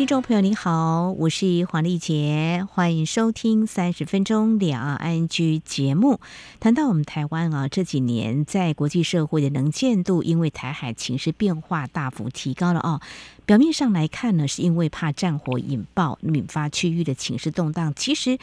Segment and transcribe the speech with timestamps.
[0.00, 6.20] 听众朋友你好，我是黄丽杰，欢迎收听三十分钟两岸 ING 节目。
[6.58, 13.02] 谈到我们台湾啊，这几年在国际社会的能见度，因为台海情势变化大幅提高了啊。
[13.44, 17.92] 表面上来看呢，是因为怕战火引爆，引发区域的情势动荡。
[17.94, 18.38] 其实。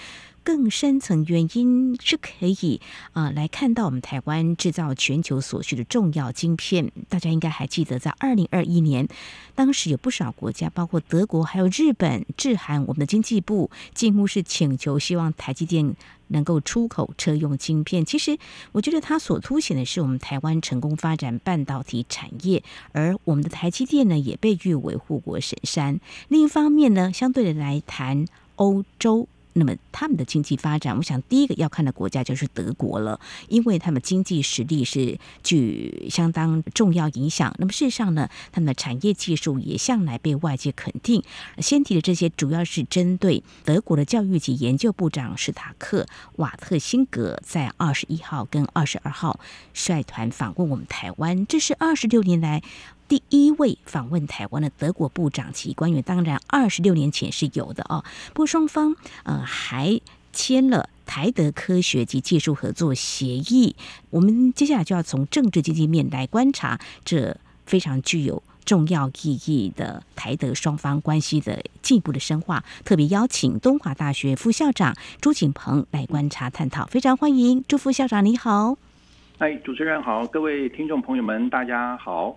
[0.48, 2.80] 更深层原因是可以
[3.12, 6.90] 啊、来看到我们台湾制造全球所需的重要晶片。
[7.10, 9.10] 大家应该还记得，在二零二一年，
[9.55, 15.94] 当时有不少国家，包括德国、还有日本、日韩，我们的经济部几乎是请求希望台积电
[16.30, 18.05] 能够出口车用晶片。
[18.05, 18.38] 其实，
[18.72, 26.00] 我觉得它所凸显的是我们台湾成功发展半导体产业，而我们的台积电呢，也被誉为护国神山。
[26.30, 29.27] 另一方面呢，相对的来谈欧洲。
[29.58, 33.20] 那么他们的经济发展，我想第一个要看的国家就是德国了，
[33.50, 37.54] 因为他们经济实力是具相当重要影响。
[37.58, 41.24] 那么事实上呢，他们的产业技术也向来被外界肯定。
[41.58, 46.05] 先提的这些，主要是针对德国的教育及研究部长史塔克
[46.36, 49.40] 瓦特辛格在二十一号跟二十二号
[49.74, 52.62] 率团访问我们台湾，这是二十六年来。
[53.08, 58.04] 第一位访问台湾的德国部长级官员，当然二十六年前是有的哦。
[58.34, 59.99] 不过双方呃还
[60.34, 63.76] 签了台德科学及技术合作协议。
[64.09, 72.66] 我们接下来就要从政治经济面来观察这非常具有重要意义的台德双方关系的进一步的深化。
[72.84, 78.78] 特别邀请东华大学副校长朱景鹏来观察探讨，非常欢迎朱副校长，你好。
[79.40, 82.35] 哎，主持人好，各位听众朋友们，大家好。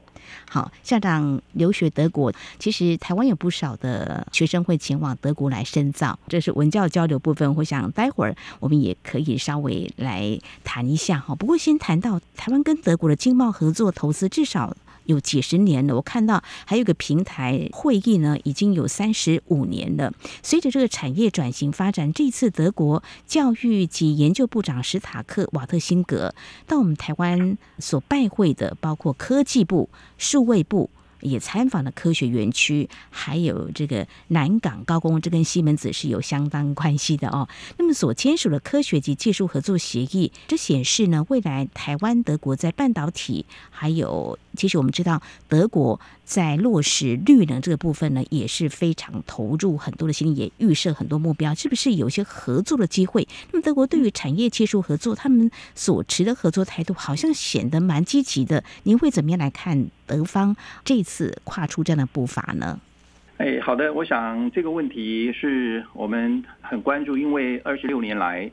[0.50, 7.56] 好，校长留学德国，其实台湾有不少的学生会前往德国来深造，这是文教交流部分。
[7.56, 11.34] 我想待会儿我们也可以稍微来谈一下哈。
[11.34, 14.76] 不过先谈到台湾跟德国的经贸合作投资，至少。
[15.10, 20.12] 有几十年了，我看到还有个平台会议呢，已经有三十五年了。
[20.42, 26.34] 随着这个产业转型发展，这次德国教育及研究部长史塔克瓦特辛格
[26.66, 30.88] 到我们台湾所拜会的，包括科技部、数位部。
[31.22, 37.46] 也参访了科学园区，还有这个南港高工，这跟西门子是有相当关系的哦。
[37.76, 53.26] 那么所签署的科学及技术合作协议，这显示呢，未来台湾德国在半导体，还有其实我们知道德国在落实绿能这个部分呢，也是非常投入很多的心力，也预设很多目标，是不是有些合作的机会？
[53.52, 58.62] 那么德国对于产业技术合作，他们所持的合作态度好像显得蛮积极的。
[58.82, 59.88] 您会怎么样来看？
[60.06, 60.54] 德方
[60.84, 62.78] 这次跨出这样的步伐呢？
[63.38, 68.50] 哎，好的，我想这个问题是我们很关注，因为二十六年来，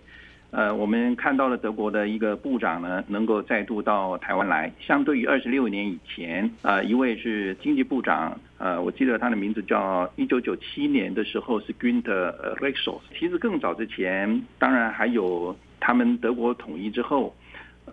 [0.52, 4.72] 呃，我们看到了德国的一个部长呢，能够再度到台湾来。
[4.80, 13.02] 相对于二十六年以前，呃，一位是经济部长，呃，我记得他的名字叫一九九七年的时候是 Günter Reichelt。
[13.20, 17.36] 其实更早之前，当然还有他们德国统一之后，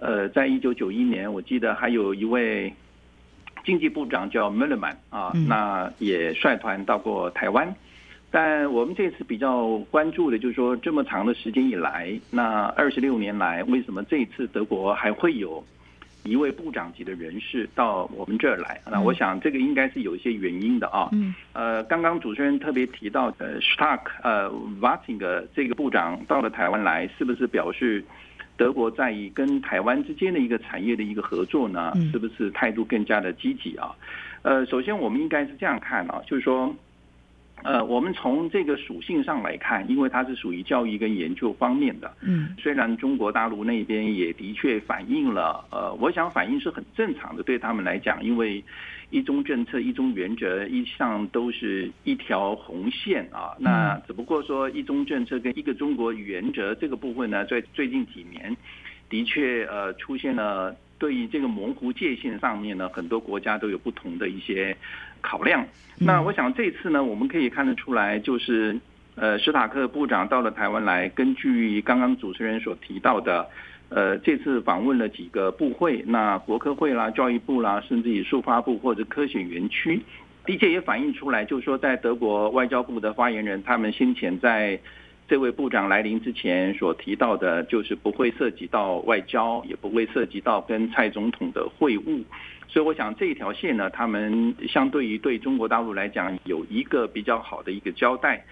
[0.01, 2.73] 呃，在一九九一年，我记得还有一位。
[3.65, 7.75] 经济部长叫 Milliman 啊，那也率团到过台湾。
[8.35, 15.65] 但我们这次比较关注的，就是说这么长的时间以来，那二十六年来，为什么这次德国还会有
[16.25, 18.81] 一位部长级的人士到我们这儿来？
[18.91, 21.09] 那我想这个应该是有一些原因的啊。
[21.53, 28.05] 呃，刚刚主持人特别提到的 Stark 呃 Wattinger 这个部长到了台湾来，是不是表示？
[28.57, 33.91] 德国在于跟台湾之间的一个产业的一个合作呢，是不是态度更加的积极啊？
[34.43, 36.73] 呃，首先我们应该是这样看啊，就是说，
[37.63, 48.63] 呃，我们从这个属性上来看，因为它是属于教育跟研究方面的，嗯，虽然中国大陆那边也的确反映了，呃，我想反映是很正常的，对他们来讲，因为。
[49.11, 53.55] 一中政策、一中原则一向都是一条红线啊。
[53.61, 58.57] 那只不过说，一中政策跟一个中国原则这个部分呢，在最近几年
[59.09, 64.77] 的确呃出现了对于这个模糊界限上面呢，很多国家都有不同的一些
[65.21, 65.67] 考量。
[65.99, 68.79] 那我想这次呢，我们可以看得出来，就是
[69.17, 73.49] 呃，史塔克部长到了台湾来，根据刚刚主持人所提到的。
[73.91, 80.01] 呃，这次访问了几个部会，那国科会啦、教育部啦，甚至于数发部或者科学园区，
[80.45, 84.81] 的确也反映出来，就是说，在德国外交部的发言人，他们先前在
[85.27, 92.23] 这位部长来临之前所提到的，就是不会涉及到外交，也不会涉及到跟蔡总统的会晤。
[92.69, 98.45] 所以我想这一条线呢，他们相对于对中国大陆来讲，有一个比较好的一个交代。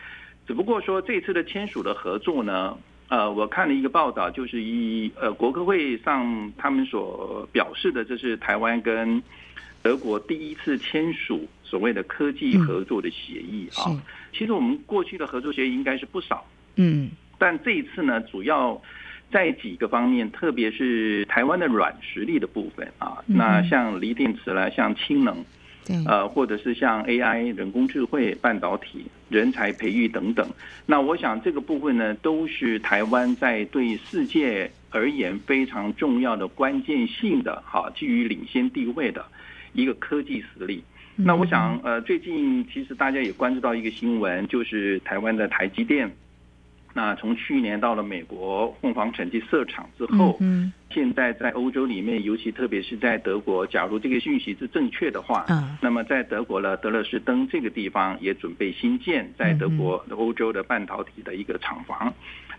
[0.47, 2.79] 只不过说这次的签署的合作呢，
[3.09, 9.23] 呃，我看了一个报道，就是以呃国科会上他们所表示的，这是台湾跟
[9.83, 13.93] 德国第一次签署所谓的科技合作的协议啊。
[14.33, 16.45] 其实我们过去的合作协议应该是不少。
[16.77, 18.81] 嗯，但这一次呢，主要
[19.31, 25.37] 在几个方面，特别是台湾的软实力的部分啊，那像锂电池啦，像氢能，
[26.07, 30.47] 呃，或者是像 AI 人工智慧、半导体、人才培育等等。
[30.87, 39.25] 那我想这个部分呢，都是台湾在对世界而言非常重要的关键性的哈，基于领先地位的
[39.73, 40.85] 一个科技实力。
[41.15, 46.11] 那我想，呃，最近其实大家也关注到一个新闻，就是台湾的台积电。
[46.95, 50.37] 那从去年到了美国凤凰城去设厂之后，
[50.93, 55.47] 现在在欧洲里面，尤其特别是在德国，假如这个讯息是正确的话，
[55.81, 62.13] 那么在德国了德勒士登这个地方也准备新建在德国欧洲的半导体的一个厂房。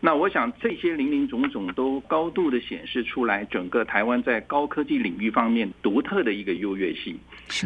[0.05, 7.17] 那我想这些林林总总都高度的显示出来，整个台湾在高科技领域方面独特的一个优越性。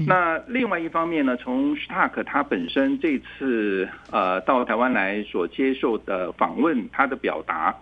[0.06, 7.76] 那另外一方面呢，从 Stark 他本身这次呃到台湾来所接受的访问，他的表达，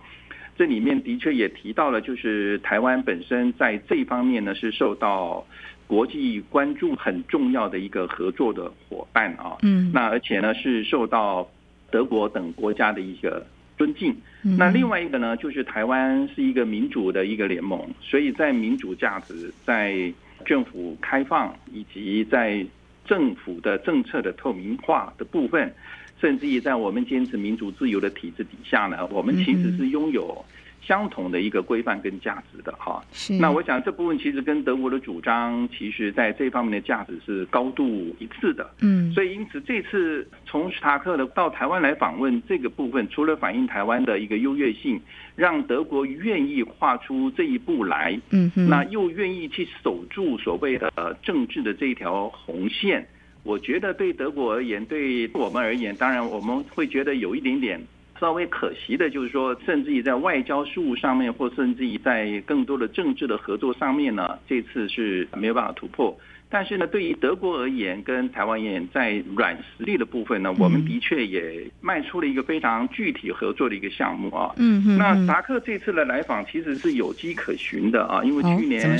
[0.58, 5.46] 这里面的确也提到了，就是台湾本身在这一方面呢是受到
[5.88, 9.58] 国际关注很重要的一个合作的伙伴啊。
[9.64, 9.92] 嗯。
[9.94, 11.50] 那而且呢是受到
[11.92, 13.46] 德国等国家的一个。
[13.78, 14.16] 尊敬。
[14.58, 20.14] 那另外一个呢，就是台湾是一个民主的一个联盟，所以在民主价值、在
[20.46, 22.66] 政府开放以及在
[23.04, 25.76] 政府的政策的透明化的部分，
[26.20, 30.44] 甚至于在我们坚持民主自由的体制底下呢，我们其实是拥有。
[30.82, 33.34] 相同的一个规范跟价值的哈，是。
[33.40, 38.70] 那我想这部分其实跟德国的主张，其实在这方面的价值是高度一致的。
[38.82, 45.02] 嗯，所以因此这次从史塔克的到台湾来访问这个部分，除了反映台湾的一个优越性，
[45.36, 53.08] 让德国愿意跨出这一步来，嗯，那又愿意去守住所谓的政治的这一条红线，
[53.46, 57.80] 我觉得对德国而言，对我们而言，当然我们会觉得有一点点。
[58.18, 66.18] 稍微可惜的就是说，甚至于在外交事务上面，或甚至于在更多的政治的合作上面呢，这次是没有办法突破。
[66.48, 74.54] 但是呢，对于德国而言，跟台湾而言，在软实力的部分呢，我们的确也迈出了一个非常具体合作的一个项目啊。
[74.56, 74.98] 嗯嗯。
[74.98, 78.98] 那达克这次的来访其实是有迹可循的啊，因为去年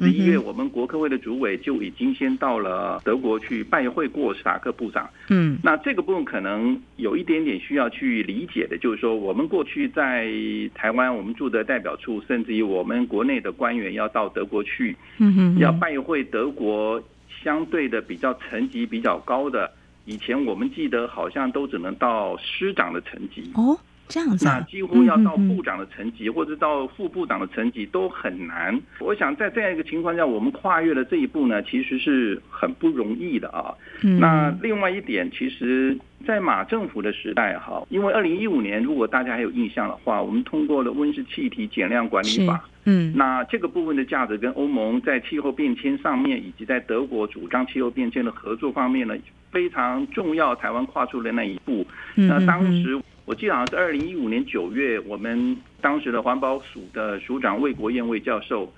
[0.00, 5.08] 十一月，我们国科会的主委就已经先到了德国去拜会过史塔克部长。
[5.28, 5.58] 嗯。
[5.62, 10.28] 那这个部分可能有一点点需要去理解的，就是说，我们过去在
[10.74, 17.02] 台湾，我们驻的代表处，甚至于我们国内的官员要到德国去，嗯要拜会德国。
[17.42, 19.72] 相对的比较层级比较高的，
[20.04, 23.78] 以前我们记得好像都只能到师长的层级哦，
[24.10, 28.78] 这样子，那几乎要到部长的层级或者到副部长的层级都很难。
[28.98, 33.72] 我想在这样一个情况下，我们跨越了这一步呢，其实是很不容易的啊。
[34.18, 35.96] 那另外一点，其实，
[36.26, 42.68] 在马政府的时代哈，因为二零一五年，如果大家还有印象的话，我们通过了温室气体减量管理法。
[42.84, 49.14] 嗯，那这个部分的价值跟欧盟在气候变迁上面，以及在德国主张气候变迁的合作方面呢，
[49.52, 50.54] 非常重要。
[50.54, 51.86] 台湾跨出了那一步。
[52.14, 52.98] 那当时
[53.30, 58.68] 我记得好像是二零一五年九月，我们当时的环保署的署长魏国燕魏教授，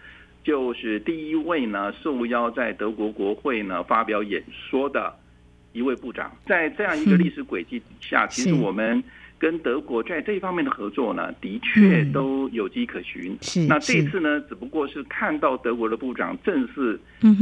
[0.44, 5.10] 就是第一位呢受邀在德国国会呢发表演说的
[5.72, 6.30] 一位部长。
[6.44, 9.02] 在这样一个历史轨迹底下，其实我们。
[9.42, 13.36] 跟德国在这一方面的合作呢，的确都有迹可循。
[13.40, 16.96] 是，那这次呢，只不过是看到德国的部长正式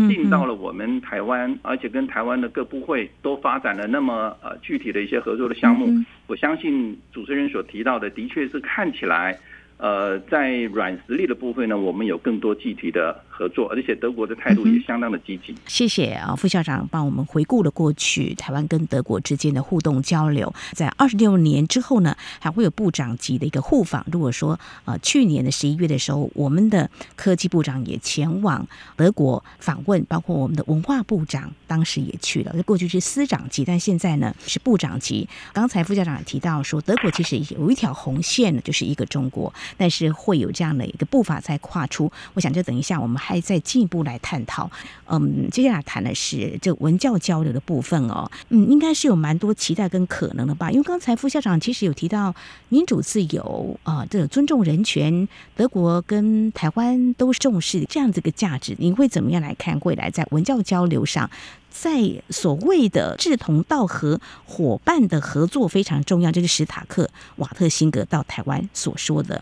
[0.09, 5.93] 进到了我们台湾，而且跟台湾的各部会都发展了那么呃具体的一些合作的项目。
[6.27, 9.39] 我相信主持人所提到的，的确是看起来。
[9.77, 15.55] 呃，在软实力的部分呢，我们有更多具体的合作，而且德国的态度也相当的积极。
[15.67, 20.53] 谢谢啊，副校长帮我们回顾了过去台湾跟德国之间的互动交流。
[20.73, 24.05] 在二十六年之后呢，还会有部长级的一个互访。
[24.13, 32.55] 如果说呃，去年的十一月的时候，我们的科技部长也前往德国访问，包括我们的文化部长当时也去了。
[32.67, 35.27] 过去是司长级，但现在呢是部长级。
[35.55, 39.51] 刚才副校长也提到说，德国其实有一条红线呢，就是一个中国。
[39.79, 44.69] 但是会有这样的一个步伐在跨出，我想就等一下我们还开再进一步来探讨。
[45.07, 48.29] 嗯，接下来谈的是这文教交流的部分哦。
[48.49, 50.71] 嗯，应该是有蛮多期待跟可能的吧？
[50.71, 52.35] 因为刚才副校长其实有提到
[52.69, 58.75] 民主自由啊，这尊重人权，德国跟台湾都重视这样子一个价值。
[58.79, 61.31] 您会怎么样来看未来在文教交流上？
[61.71, 69.41] 在所谓的志同道合伙伴的合作非常重要，这是史塔克瓦特辛格到台湾所说的。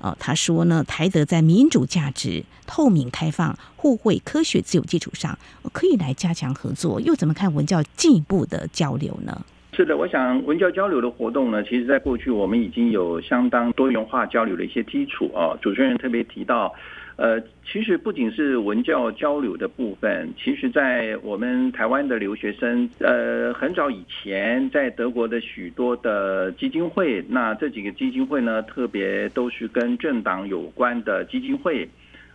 [0.00, 5.38] 呃，他说呢，台德在民主价值、透明开放、互惠、科学、自由基础上，
[5.72, 7.00] 可以来加强合作。
[7.00, 9.44] 又怎么看文教进一步的交流呢？
[9.76, 15.52] 是的，我想文教交流的活动呢，其实在过去我们已经有相当多元化交流的一些基础啊。
[15.60, 16.74] 主持人特别提到。
[17.16, 31.88] 呃，其实不仅是文教交流的部分，其实，在我们台湾的留学生，呃，很早以前在德国的许多的基金会，那这几个基金会呢，特别都是跟政党有关的基金会，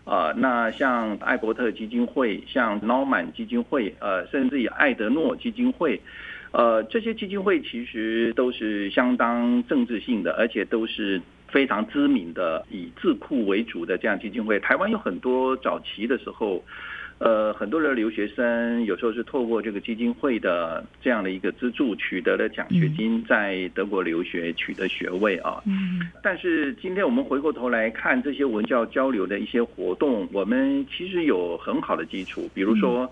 [0.03, 6.01] 啊、呃，那像艾伯特基金会，像 Naumann 基金会，呃，甚至以艾德诺基金会，
[6.51, 11.21] 呃，这些基金会其实都是相当政治性的，而且都是。
[11.51, 16.63] 非常知名的以智库为主的这样基金会，台湾有很多早期的时候，
[17.17, 25.61] 呃，很多的留学生有时候是透过这个基金会的这样的一个资助，取得了奖学金，在德国留学取得学位啊。
[25.65, 25.99] 嗯。
[26.23, 33.11] 但是今天我们回过头来看这些文教交流的一些活动，我们其实有很好的基础，比如说。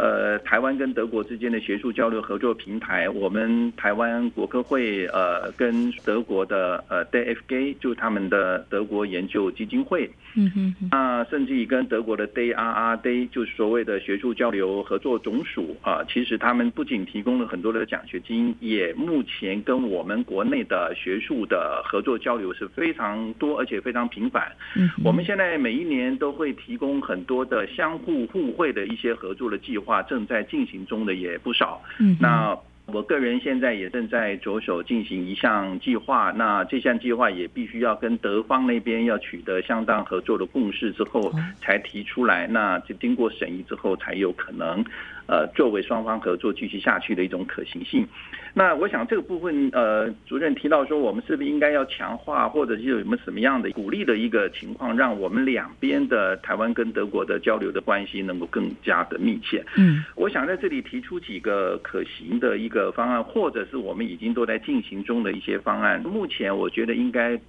[0.00, 24.50] 呃，台湾跟德国之间的学术交流合作平台，我们台湾国科会呃跟德国的呃 DFG 就他们的德国研究基金会，嗯哼，啊，甚至于跟德国的 DARD 就是所谓的学术交流合作总署啊，其实他们不仅提供了很多的奖学金，也目前跟我们国内的学术的合作交流是非常多而且非常频繁。
[24.76, 29.89] 嗯，我们现在每一年都会提供很多的相互互惠的一些合作的计划。
[29.90, 32.56] 话正在进行中的也不少，嗯，那
[32.86, 44.84] 我个人现在也正在着手进行一项计划，那这项计划也必须要跟德方那边要取得相当合作的共识之后才提出来，那就经过审议之后才有可能。
[45.26, 48.06] 呃，作为双方合作继续下去的一种可行性，
[48.52, 59.64] 那我想这个部分，呃，主任提到说，我们是不是应该要强化，或者是有什么什么样的鼓励的一个情况，让我们两边的台湾跟德国的交流的关系能够更加的密切？
[59.76, 66.00] 嗯，我想在这里提出几个可行的一个方案，或者是我们已经都在进行中的一些方案。
[66.02, 67.40] 目前我觉得应该。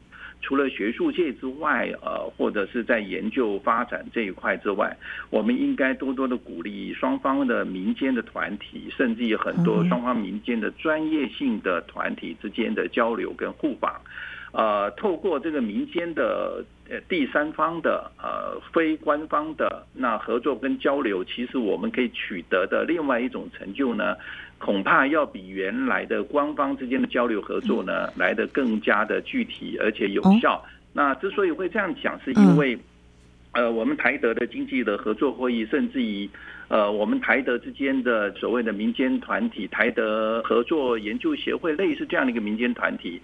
[0.41, 4.97] 除了学术界之外，呃，或者是在研究发展这一块之外，
[5.29, 14.01] 我们应该多多的鼓励双方的民间的团体，甚至于很多双方民间的专业性的团体之间的交流跟互访，
[14.51, 24.15] 呃，透过这个民间的呃第三方的呃非官方的那合作跟交流，其实我们可以取得的另外一种成就呢。
[24.61, 30.63] 恐怕要比原来的官方之间的交流合作呢来得更加的具体而且有效。
[30.93, 32.77] 那之所以会这样讲，是因为，
[33.53, 36.29] 呃，我们台德的经济的合作会议，甚至于，
[36.67, 43.21] 呃，我们台德之间的所谓的民间团体，台德合作研究协会，类似这样的一个民间团体。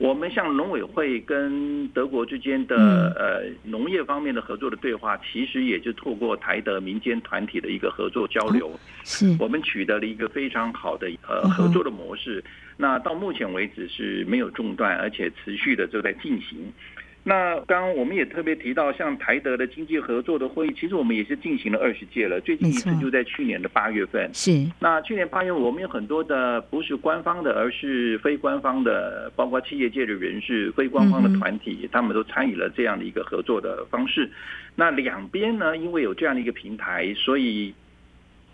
[0.00, 2.74] 我们像农委会跟德国之间的
[3.18, 8.72] 呃农业方面的合作的对话，其实也就透过台德民间团体的一个合作交流，
[9.04, 12.42] 是我们取得了一个非常好的呃合作的模式。
[12.78, 16.72] 那到目前为止是没有中断，而且持续的就在进行。
[17.22, 22.40] 那刚刚我们也特别提到，像台德的经济合作的会议，其实我们也是进行了二十届了。
[22.40, 24.30] 最近一次就在去年的八月份。
[24.32, 24.66] 是。
[24.78, 34.30] 那去年八月，我们有很多的不是官方的，而是非官方的，包括企业界的人士、非官方的团体，他们都参与了这样的一个合作的方式。
[34.74, 37.74] 那两边呢，因为有这样的一个平台，所以。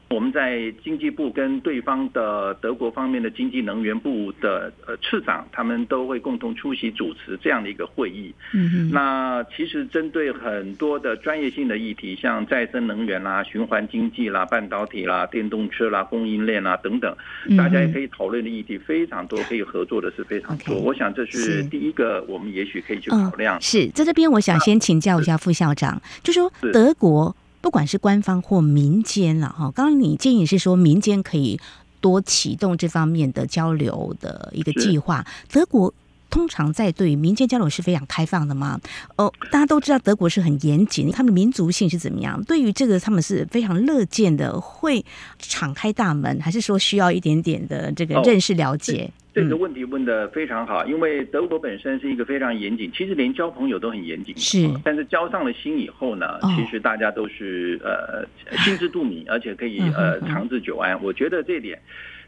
[0.08, 8.32] 我们在经济部跟对方的德国方面的经济能源部的呃次长，他们都会共同出席主持这样的一个会议。
[8.54, 8.90] 嗯嗯。
[8.92, 17.14] 那其实针对很多的专业性的议题，像再生能源啦、循环经济啦、半导体啦、电动车啦、供应链啦等等，
[17.58, 20.76] 大家也可以讨论的议题非常多，可以合作的是非常多。
[20.76, 23.60] 我想这是第一个，我们也许可以去考量。
[23.60, 27.34] 是在这边，我想先请教一下副校长，就说德国。
[27.66, 31.58] 不管是官方或民间了哈，刚刚你建议是说民间可以
[32.00, 35.26] 多启动这方面的交流的一个计划。
[35.50, 35.92] 德国
[36.30, 38.80] 通常在对民间交流是非常开放的吗？
[39.16, 42.42] 哦，大家都知道德国是很严谨，他们的民族性是怎么样？
[42.44, 45.04] 对于这个他们是非常乐见的，会
[45.38, 49.10] 敞开大门，还是说需要一点点的这个认识了解？
[49.34, 54.34] 这个问题问的非常好，因为德国本身是一个非常严谨，其实连交朋友都很严谨。
[54.38, 58.24] 是，但是交上了心以后呢，其实大家都是呃
[58.64, 60.98] 心知肚明，而且可以呃长治久安。
[61.02, 61.78] 我觉得这点。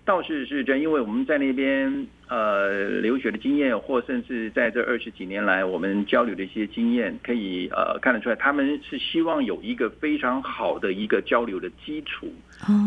[0.08, 12.32] 倒是是真，因为我们在那边呃留学的经验，或甚至在这二十几年来我们交流的一些经验，可以呃看得出来，他们是希望有一个非常好的一个交流的基础。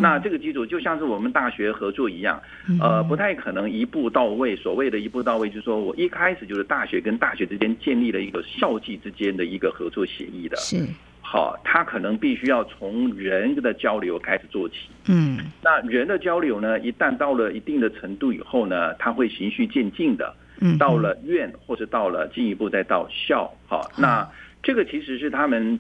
[0.02, 2.42] 那这个基础就像是我们大学合作一样，
[2.80, 4.56] 呃，不太可能一步到位。
[4.56, 10.58] 所谓的一步到位，就是说我一开始就是大学跟大学之间建立了一个校际之间的一个合作协议的。
[10.58, 10.88] 是。
[11.32, 14.76] 好，他可能必须要从人的交流开始做起。
[15.08, 20.36] 嗯，那人的交流呢，一旦到了一定的程度以后呢，他会循序渐进的。
[20.60, 23.50] 嗯，到了院或者到了进一步再到校。
[23.66, 24.30] 好，那
[24.62, 25.80] 这个其实是他们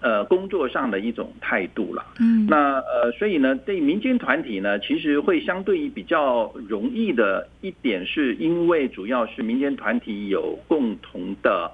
[0.00, 2.06] 呃工作上的一种态度了。
[2.18, 11.70] 嗯，那呃，所以呢，对民间团体呢，其实会相对于比较容易的一点，是因为主要是民间团体有共同的。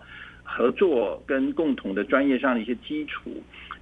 [0.56, 3.30] 合作跟共同的专业上的一些基础，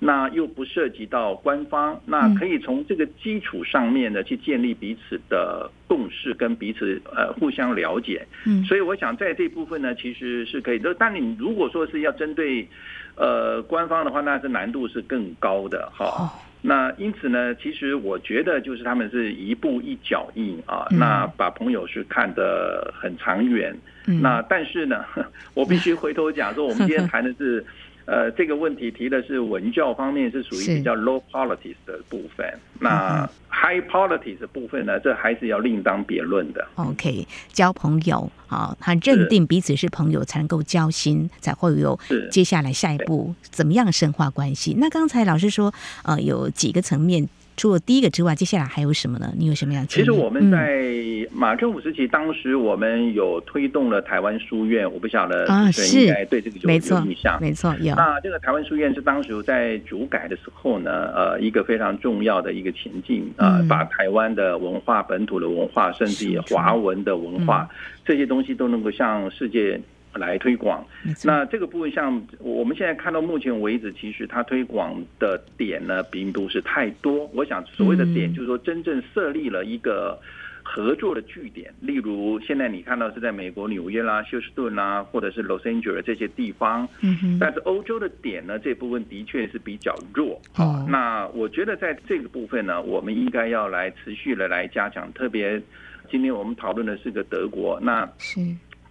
[0.00, 8.26] 那又不涉及到官方，那可以从这个基础上面呢去建立彼此的共识跟彼此呃互相了解。
[8.44, 10.92] 嗯，所以我想在这部分呢，其实是可以的。
[10.94, 12.66] 但你如果说是要针对
[13.14, 16.32] 呃官方的话，那这难度是更高的哈。
[16.66, 23.76] 那因此呢，其实我觉得就是他们是一步一脚印啊，那把朋友是看得很长远。
[24.06, 25.04] 那但是呢，
[25.52, 27.62] 我必须回头讲说，我们今天 谈的是，
[28.06, 32.46] 呃，这个问题提的是文教方面是属于比较 low politics 的部分。
[32.78, 36.66] 那 high politics 的部分呢，这还是要另当别论的。
[36.74, 41.98] OK，交朋友啊，他认定彼此是朋友才能够交心，才会有
[42.30, 44.76] 接下来下一步怎么样深化关系。
[44.78, 47.28] 那刚才老师说，呃，有几个层面。
[47.56, 49.32] 除了第一个之外，接下来还有什么呢？
[49.36, 49.86] 你有什么样？
[49.86, 50.92] 其实我们在
[51.32, 57.40] 马政府时期，当时我们有推动了台湾书院，我不晓得啊，是应该对这个有有印象？
[57.40, 57.94] 没错，有。
[57.94, 67.68] 那这个台湾书院是当时在主改的时候呢，呃，一个非常重要的一个前进啊，呃，把台湾的文化、本土的文化，甚至于华文的文化
[68.04, 69.80] 这些东西都能够向世界。
[70.14, 70.86] 来推广，
[71.24, 77.28] 那这个部分像我们现在看到目前为止，其实它推广的点呢，并不是太多。
[77.34, 80.18] 我想所谓的点，就是说真正设立了一个
[80.62, 86.88] 合作的据点，例如现在你看到是在美国纽约啦、休斯顿啦，或者是 Los Angeles 这些地方。
[87.00, 90.40] 嗯但是欧洲的点呢，这部分的确是比较弱。
[90.52, 95.12] 好，那我觉得在这个部分呢，我们应该要来持续的来加强。
[95.12, 95.60] 特别
[96.08, 98.40] 今天我们讨论的是个德国，那是。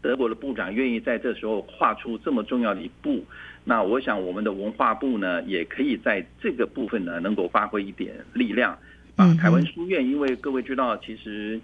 [0.03, 3.25] 德国的部长愿意在这时候跨出这么重要的一步，
[3.63, 8.77] 那我想我们的文化部呢，也可以在这个部分呢，能够发挥一点力量，
[9.15, 11.59] 把凯文书院，因为各位知道，其实。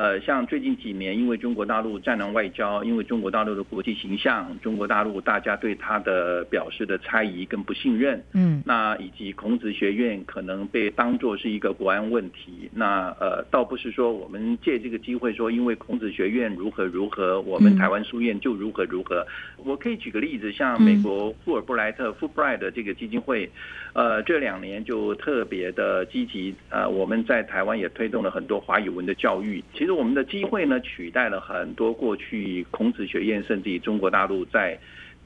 [0.00, 19.26] 呃，像最近几年，因为中国大陆战狼外交，因为中国大陆的国际形象，中国大陆大家对他的表示的猜疑跟不信任，嗯，那以及孔子学院可能被当作是一个国安问题，那呃，倒不是说我们借这个机会说，因为孔子学院如何如何，我们台湾书院就如何如何。
[19.58, 23.50] 我可以举个例子，像美国富尔布莱特 （Fulbright） 的这个基金会，
[23.92, 29.62] 呃，这两年就特别的积极，呃，我们在台湾也推动了很多华语文的教育。
[29.74, 34.78] 其实我们的机会呢，取代了很多过去孔子学院甚至于中国大陆在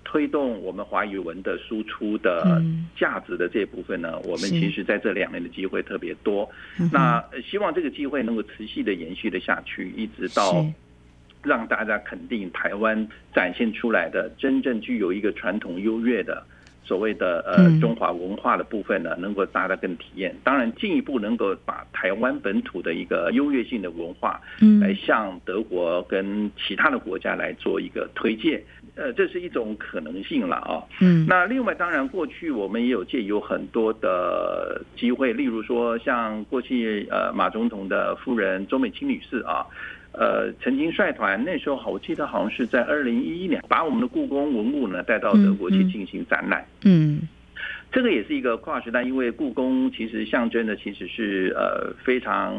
[0.05, 2.63] 推动我们华语文的输出的
[2.95, 6.49] 价值的这部分呢，我们其实在这两年的机会特别多。
[6.93, 10.65] 那希望这个机会能够持续的延续的下去，一直到
[11.43, 16.45] 让大家肯定台湾展现出来的真正具有一个传统优越的。
[16.85, 20.35] 所谓的呃中华文化的部分呢，能够大家更体验。
[20.45, 24.41] 当然，进一步能够把台湾本土的一个优越性的文化，
[24.81, 28.63] 来向德国跟其他的国家来做一个推荐。
[28.97, 30.83] 呃，这是一种可能性了啊。
[31.01, 31.27] 嗯。
[31.29, 39.67] 那另外，当然过去我们也有借有很多的机会，例如说像过去呃马总统的夫人周美青女士啊。
[40.17, 46.65] 呃，曾经率团，那时候好，我记得好像是在二零一一年，把我们的故宫文物呢带到德国去进行展览。
[46.85, 47.29] 嗯，嗯，
[47.91, 52.55] 这个也是一个跨时代，因为故宫其实象征的其实是呃非常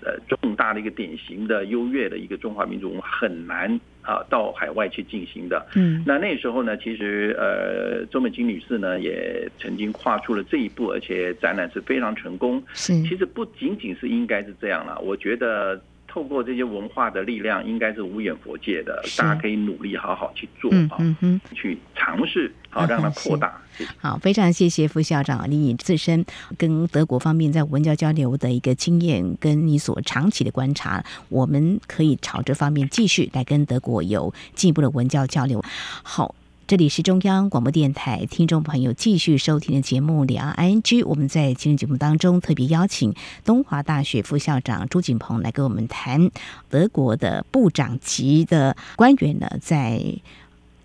[0.00, 5.66] 呃重大的一个典型的优越的一个中华民族文化，很难啊到海外去进行的。
[5.74, 12.62] 嗯，那那时候呢，其实呃周美金女士呢也曾经跨出了这一步，而且展览是非常成功。
[12.74, 15.80] 是，其实不仅仅是应该是这样了，我觉得。
[16.12, 23.58] 透过这些文化的力量，应该是无远佛界的，大家可以努力好好去做啊，嗯嗯，去尝试，好让它扩大。
[23.96, 26.22] 好，非常谢谢副校长，你自身
[26.58, 35.64] 跟德国方面在文教交流的一个经验，跟你所长期的观察，我们可以朝这方面继续来跟德国有进一步的文教交流。
[36.02, 36.34] 好。
[36.68, 41.02] 这里是中央广播电台，听众朋友继续收听的节目《两岸 ING》。
[41.06, 46.30] 我们在今天节目当中特别邀请东华大学副校长朱锦鹏来跟我们谈
[46.70, 50.00] 德国的部长级的官员呢，在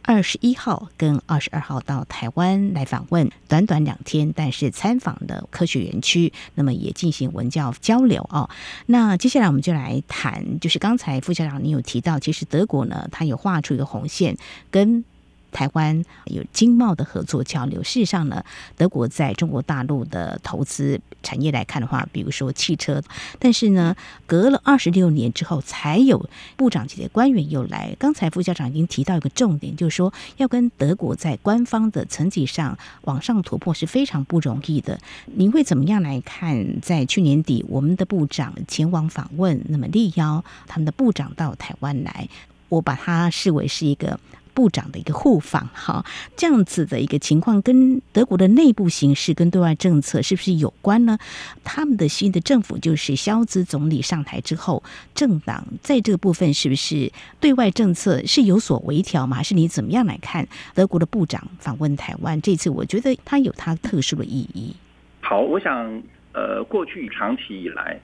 [0.01, 8.49] 二十一号跟二十二号到台湾来访问，短短两天，但是参访的科学园区，那么也进行文教交流哦。
[8.87, 14.35] 那接下来我们就来谈，就是刚才副校长你有提到，其实德国呢，它有画出一个红线
[14.69, 15.05] 跟。
[15.51, 17.83] 台湾有经贸的合作交流。
[17.83, 18.43] 事实上呢，
[18.75, 23.01] 德国在中国大陆的投资产业来看的话，比如说汽车，
[23.39, 27.95] 但是呢，隔了二十六年之后，才有部长级的官员又来。
[27.99, 34.99] 刚才副校长已经提到一个重点，就是说要跟德国在官方的层级上往上突破是非常不容易的。
[35.25, 36.79] 您会怎么样来看？
[36.81, 42.29] 在去年底，我们的部长前往访问，那么力邀他们的部长到台湾来，
[42.69, 44.19] 我把它视为是一个。
[44.57, 46.03] 部长的一个互访，哈，
[46.35, 51.15] 这样子的一个情况，跟德国的内部形势跟对外政策是不是有关呢？
[51.63, 54.81] 他们的新的政府就是肖兹总理上台之后，
[55.13, 59.37] 政党在这个部分是不是对外政策是有所微调吗？
[59.37, 62.41] 还是你怎么样来看德国的部长访问台湾？
[62.41, 64.75] 这次我觉得它有它特殊的意义。
[65.21, 66.01] 好，我想，
[66.33, 67.99] 呃，过去长期以来，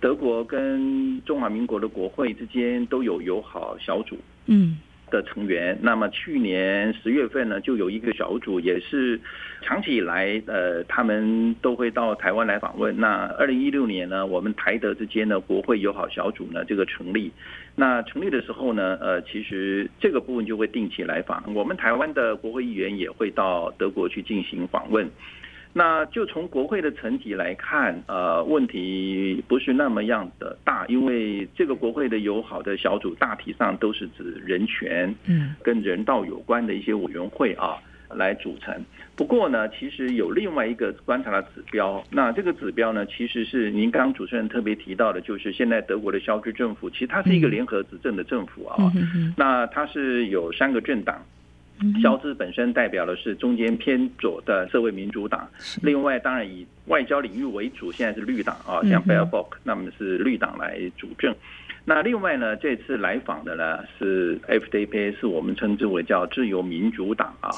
[0.00, 4.76] 德国跟中华民国的国会之间都有友好小组，嗯。
[5.12, 9.20] 的成员，那么去年十月份呢，就有一个小组，也是
[9.60, 12.98] 长期以来，呃，他们都会到台湾来访问。
[12.98, 17.30] 那二零一六年呢，我们台德之间的国会友好小组呢，这个成立。
[17.76, 25.08] 那成立的时候呢，呃，其实这个部分就会定期来访，我们台湾的国会议员也会到德国去进行访问。
[25.74, 37.78] 那就从国会的层级来看，呃，问题不是那么样的大，因为这个国会的友好的小组大体上都是指人权，嗯，跟人道有关的一些委员会啊
[38.10, 38.84] 来组成。
[39.16, 48.92] 不过呢，其实有另外一个观察的指标，那这个指标呢，其实是您刚刚主持人特别提到的，就是现在德国的消区政府，其实它是一个联合执政的政府啊，
[49.36, 51.22] 那它是有三个政党。
[52.02, 55.48] 萧兹本身代表的是中间偏左的社会民主党，
[55.82, 61.34] 另外当然以外交领域为主，现在是绿党啊，像 Baerbock，那么是绿党来主政。
[61.84, 67.50] 那另外呢，这次来访的呢是 FDP，是我们称之为叫自由民主党啊。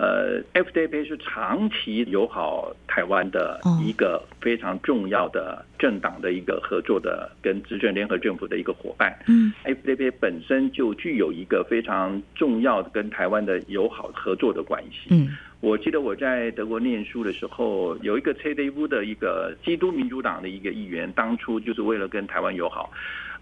[0.00, 9.14] 呃，FDP 是长期友好台湾的一个非常重要的政党的一个合作的跟执政联合政府的一个伙伴。
[9.28, 15.08] 嗯，FDP 本身就具有一个非常重要的跟台湾的友好合作的关系。
[15.10, 22.90] 嗯，我记得我在德国念书的时候，有一个 CDU 的一个基督民主党的一个议员，当初就是为了跟台湾友好。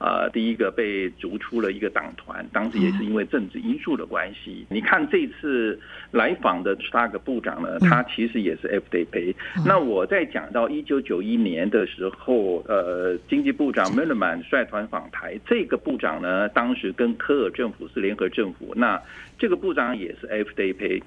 [0.01, 4.65] 呃，第一个被逐出了一个党团，当时也是因为政治因素的关系。
[4.71, 5.77] 你看这次
[6.13, 9.35] 来访的那个部长呢，他其实也是 FDP。
[9.67, 19.03] 那我在讲到一九九一年的时候，呃，经济部长 Milman 率团访台，这个部长呢，当时跟科尔政府是联合政府，那
[19.37, 21.03] 这个部长也是 FDP。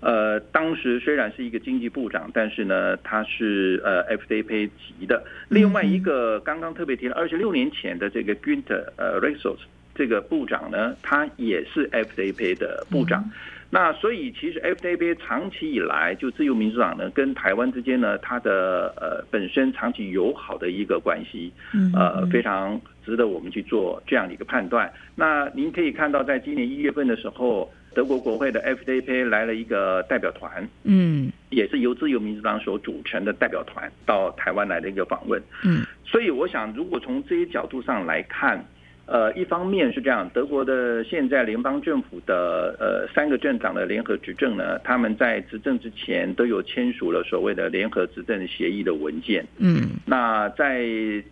[0.00, 5.24] 呃，当时虽然是一个经济部长，但是呢，他是呃 FDP 级的。
[5.48, 9.58] 另外一个刚刚特别提了，二十六年前的这个 Günther 呃 Rechtshaus
[9.96, 13.28] 这个部长呢，他也是 FDP 的部长。
[13.70, 21.52] 那所以其实 FDP 长期以来就自由民主党呢，跟台湾之间呢，它的呃本身长期友好的一个关系，
[21.92, 24.90] 呃，非常值得我们去做这样的一个判断。
[25.16, 27.68] 那您可以看到，在今年一月份的时候。
[27.94, 38.64] 德国国会的 FDP 来了一个代表团，嗯，也是由自由民主党所组成的代表团到台湾来的一个访问，嗯，所以我想，如果从这些角度上来看。
[39.08, 49.46] 呃，一方面是这样，德国的现在联邦政府的呃三个政党的联合执政呢，他们在执政之前都有签署了所谓的联合执政协议的文件。
[49.56, 50.84] 嗯，那在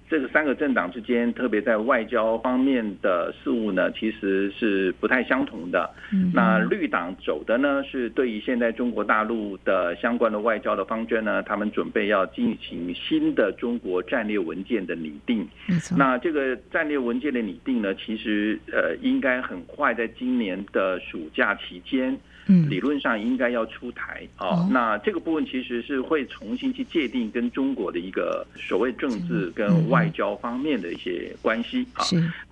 [0.08, 5.90] 这个三个政党之间，特别在外交方面的事务呢，其实是不太相同的。
[6.14, 15.46] 嗯，那绿党走的呢，是对于现在中国大陆的相关的外交的方针呢，他们准备要进行新的中国战略文件的拟定。
[15.66, 15.94] 没错。
[15.98, 24.48] 那这个战略文件的拟定呢，其实呃应该很快在今年的暑假期间，嗯，理论上应该要出台啊。
[24.48, 32.02] 哦、那这个部分其实是会重新去界定跟中国的一个所谓政治跟外交方面的一些关系啊。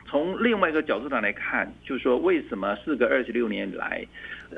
[0.07, 4.07] 从另外一个角度上来看，就是说为什么四个二十六年来，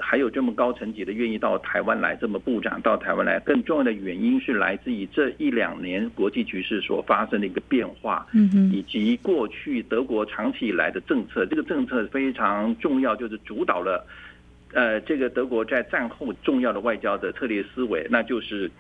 [0.01, 14.07] 还有这么高层级的愿意到台湾来，这么部长到台湾来，更重要的原因是来自于这一两年国际局势所发生的一个变化，嗯，以及过去德国长期以来的政策，这个政策非常重要，就是主导了，
[14.73, 18.71] 呃，这个德国在战后重要的外交的策略思维，那就是，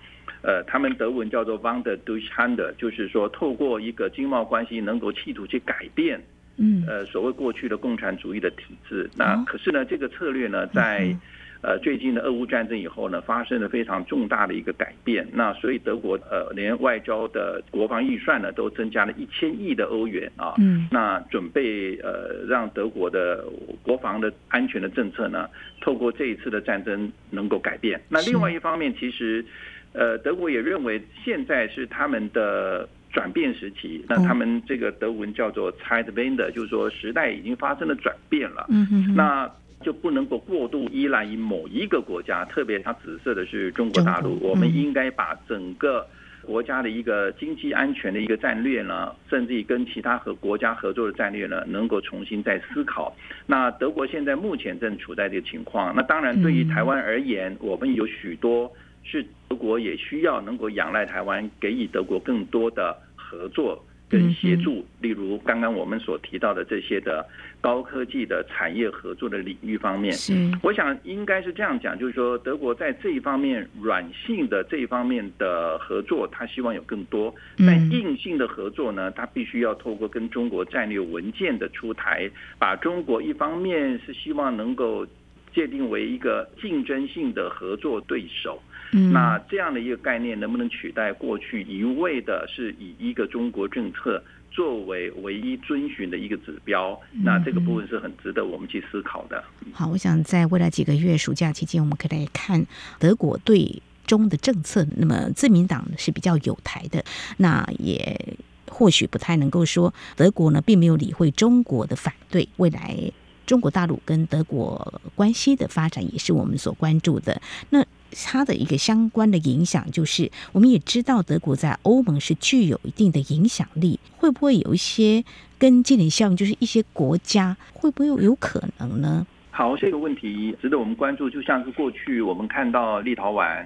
[0.42, 6.20] 呃，他们德文叫做 Wandel durch Handel，就是说透过一个经贸关系能够企图去改变。
[6.58, 11.14] 嗯，呃，所谓过去的共产主义的体制，那可是呢，这个策略呢，在
[11.60, 15.26] 呃最近的俄乌战争以后呢，发生了非常重大的一个改变。
[15.34, 20.54] 那所以德国呃连外交的国防预算呢，都增加了一千亿的欧元啊。
[20.58, 23.44] 嗯，那准备呃让德国的
[23.82, 25.50] 国防的安全的政策呢，
[25.82, 28.00] 透过这一次的战争能够改变。
[28.08, 29.44] 那另外一方面，其实
[29.92, 32.88] 呃德国也认为现在是他们的。
[33.16, 38.66] 转变时期，那他们这个德文叫做 Zeitwende，就是说时代已经发生了转变了。
[38.68, 39.50] 嗯嗯，那
[39.80, 44.38] 就不能够过度依赖于某一个国家，特别它紫色的是中国大陆。
[44.42, 46.06] 我们应该把整个
[46.42, 53.16] 国家的一个经济安全的一个战略呢，甚至于跟其他和国家合作的战略呢，能够重新再思考。
[53.46, 55.94] 那德国现在目前正处在这个情况。
[55.96, 58.70] 那当然，对于台湾而言，我们有许多
[59.02, 62.94] 是德国也需要能够仰赖台湾，给予德国更多的。
[63.28, 67.26] 合作跟协助，例如刚刚我们所提到的这些的
[67.60, 70.14] 高科技的产业合作的领域方面，
[70.62, 77.34] 我想应该是这样讲，就是说德国在这一方面软性的这一方面的合作，他希望有更多；
[77.66, 85.04] 但硬性的合作呢，他必须要透过跟中国战略文件的出台，把中国一方面是希望能够
[85.52, 88.62] 界定为一个竞争性的合作对手。
[88.92, 96.98] 嗯，那这样的一个概念能不能取代过去一味的是以一个中国政策作为唯一遵循的一个指标？
[97.12, 99.42] 那这个部分是很值得我们去思考的。
[99.72, 102.64] 好，我想在未来几个月暑假期间，我们可以来看
[102.98, 104.86] 德国对中的政策。
[104.96, 107.04] 那么自民党是比较有台的，
[107.38, 108.36] 那也
[108.68, 112.48] 或许不太能够说德国呢并没有理会中国的反对。
[112.56, 112.96] 未来
[113.44, 117.40] 中国大陆跟德国关系的发展也是我们所关注的。
[117.70, 125.24] 那它的一个相关的影响，就是我们也知道德国在欧盟是具有一定的影响力，会不会有一些
[125.58, 126.36] 跟进的效应？
[126.36, 129.26] 就是一些国家会不会有可能呢？
[129.50, 131.30] 好，这个问题值得我们关注。
[131.30, 133.64] 就像是过去我们看到立陶宛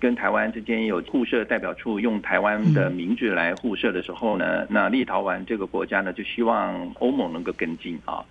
[0.00, 8.24] 跟台湾之间有互设代表处，用台湾的名字来互设的时候呢，那立陶宛这个国家呢，就希望欧盟能够跟进啊。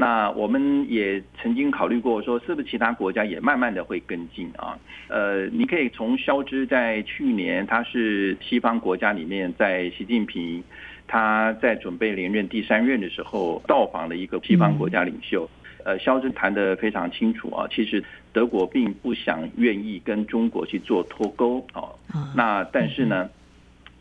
[0.00, 4.78] 那我们也曾经考虑过，说是不是其他国家也慢慢的会跟进啊？
[5.08, 10.62] 呃，你可以从肖芝在去年，他是西方国家里面，在习近平
[11.08, 15.50] 他在准备连任第三任的时候，到访了一个西方国家领袖。
[15.84, 18.00] 呃，萧兹谈得非常清楚啊，其实
[18.32, 21.90] 德国并不想愿意跟中国去做脱钩啊。
[22.36, 23.28] 那但是呢，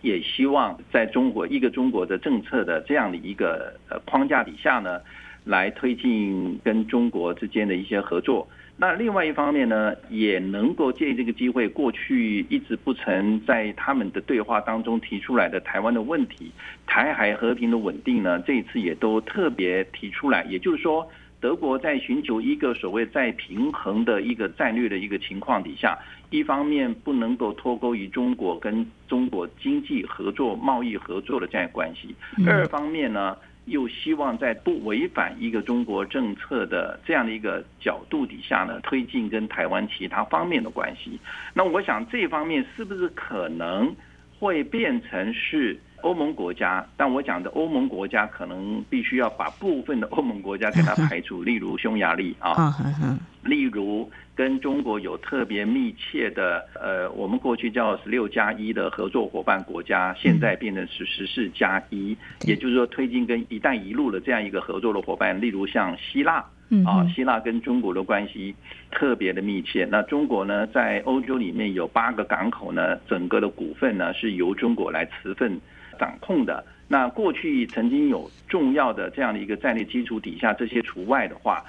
[0.04, 5.02] 也希望在中国一个中国的政策的这样的一个呃框架底下呢。
[5.48, 8.48] 来推进跟中国之间的一些合作。
[8.80, 16.52] 那另外一方面呢，也能够借这个机会，过去一直不曾在他们的对话当中提出来的台湾的问题、
[16.86, 20.44] 台海和平的稳定呢，这一次也都特别提出来。
[20.44, 25.98] 也就是说，德国在寻求一个所谓再平衡的一个战略的一个情况底下，
[26.30, 32.10] 一方面不能够脱钩于中国跟中国经济合作、贸易合作的这样关系；
[32.48, 33.36] 二方面呢，
[33.68, 41.20] 又希望在不违反一个中国政策的这样的一个角度底下呢，推进跟台湾其他方面的关系。
[41.54, 43.96] 那我想这方面是不是可能
[44.40, 46.86] 会变成是欧盟国家？
[46.96, 52.74] 但我讲的欧盟国家可能必须要把部分的欧盟国家给它排除，例如匈牙利啊，
[53.44, 54.10] 例如。
[54.38, 66.46] 跟中国有特别密切的，呃，我们过去叫十六加一的合作伙伴国家，现在变成是十四加一，也就是说推进跟“一带一路”的这样一个合作的伙伴，例如像希腊，
[66.86, 68.54] 啊，希腊跟中国的关系
[68.92, 69.88] 特别的密切。
[69.90, 75.60] 那中国呢，在欧洲里面有八个港口呢，整个的股份呢是由中国来持份
[76.00, 76.64] 掌控的。
[76.88, 81.64] 那过去曾经有重要的这样的一个战略基础底下，这些除外的话。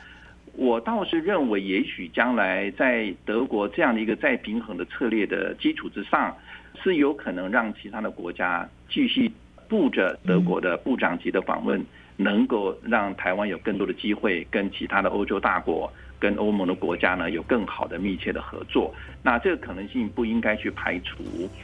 [0.54, 6.36] 我倒是认为，也许将来在德国这样的一个再平衡的策略的基础之上，
[6.82, 9.30] 是有可能让其他的国家继续
[9.68, 11.80] 布着德国的部长级的访问，
[12.18, 15.90] 能够让台湾有更多的机会跟其他的欧洲大国。
[16.20, 21.22] 跟欧盟的国家呢，有更好的密切的合作，那这个可能性不应该去排除，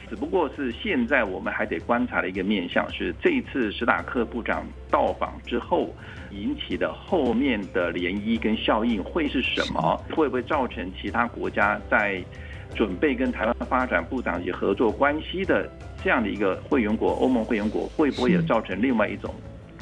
[0.09, 5.93] 只不过是现在我们还得观察的一个面向是，这一次史塔克部长到访之后
[6.31, 10.01] 引起的后面的涟漪跟效应会是什么？
[10.15, 12.23] 会不会造成其他国家在
[12.73, 15.69] 准备跟台湾发展部长级合作关系的
[16.01, 19.35] 这样的一个会员国，欧盟会员国会不会也造成另外一种？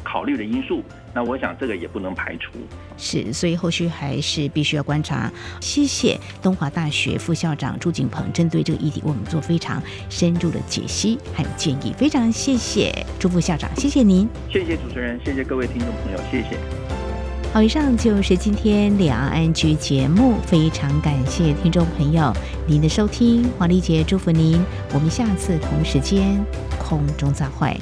[0.04, 2.52] 考虑的因素，那我想这个也不能排除。
[2.98, 5.32] 是，所以后续还是必须要观察。
[5.62, 14.28] 谢谢东华大学副校长朱景鹏针对这个议题，为我们做非常深入的解析还有建议，非常谢谢朱副校长，谢谢您。
[14.52, 16.58] 谢谢主持人，谢谢各位听众朋友，谢谢。
[17.54, 22.34] 好，以上就是今天两岸安居节目，非常感谢听众朋友
[22.66, 24.60] 您的收听，黄丽杰祝福您，
[24.92, 26.44] 我们下次同时间
[26.80, 27.80] 空中再会。